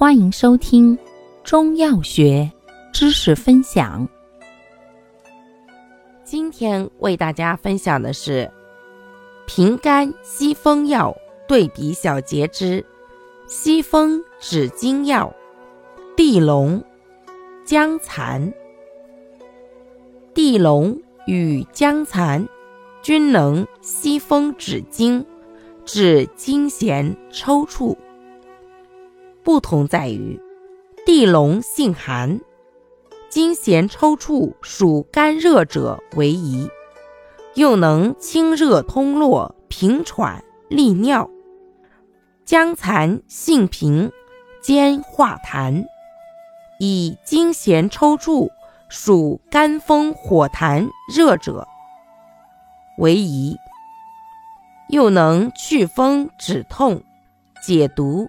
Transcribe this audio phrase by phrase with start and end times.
[0.00, 0.98] 欢迎收听
[1.44, 2.50] 中药学
[2.90, 4.08] 知识分享。
[6.24, 8.50] 今天为大家分享的是
[9.46, 11.14] 平肝息风药
[11.46, 12.82] 对比小节之
[13.46, 15.30] 息风止惊药
[16.16, 16.82] 地龙、
[17.66, 18.50] 姜蚕。
[20.32, 22.48] 地龙与姜蚕
[23.02, 25.22] 均能息风止惊，
[25.84, 27.94] 治惊痫抽搐。
[29.42, 30.40] 不同在于，
[31.06, 32.40] 地龙性寒，
[33.28, 36.68] 惊痫抽搐属肝热者为宜，
[37.54, 41.28] 又能清热通络、平喘利尿；
[42.44, 44.12] 姜蚕性平，
[44.62, 45.86] 兼化痰，
[46.78, 48.50] 以惊痫抽搐
[48.88, 51.66] 属肝风火痰热者
[52.98, 53.56] 为宜，
[54.88, 57.02] 又能祛风止痛、
[57.62, 58.28] 解毒。